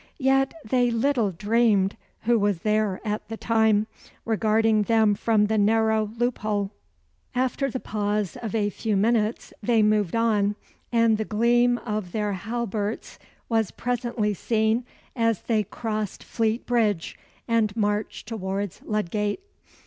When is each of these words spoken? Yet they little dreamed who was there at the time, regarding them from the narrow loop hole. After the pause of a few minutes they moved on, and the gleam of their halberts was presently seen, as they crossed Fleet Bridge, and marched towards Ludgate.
Yet 0.17 0.55
they 0.65 0.89
little 0.89 1.29
dreamed 1.29 1.95
who 2.21 2.39
was 2.39 2.61
there 2.63 2.99
at 3.05 3.27
the 3.27 3.37
time, 3.37 3.85
regarding 4.25 4.81
them 4.81 5.13
from 5.13 5.45
the 5.45 5.59
narrow 5.59 6.09
loop 6.17 6.39
hole. 6.39 6.71
After 7.35 7.69
the 7.69 7.79
pause 7.79 8.35
of 8.35 8.55
a 8.55 8.71
few 8.71 8.97
minutes 8.97 9.53
they 9.61 9.83
moved 9.83 10.15
on, 10.15 10.55
and 10.91 11.19
the 11.19 11.23
gleam 11.23 11.77
of 11.85 12.13
their 12.13 12.33
halberts 12.33 13.19
was 13.47 13.69
presently 13.69 14.33
seen, 14.33 14.85
as 15.15 15.43
they 15.43 15.63
crossed 15.63 16.23
Fleet 16.23 16.65
Bridge, 16.65 17.15
and 17.47 17.75
marched 17.77 18.27
towards 18.27 18.81
Ludgate. 18.83 19.41